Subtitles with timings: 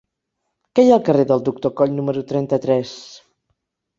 [0.77, 2.97] Què hi ha al carrer del Doctor Coll número trenta-tres?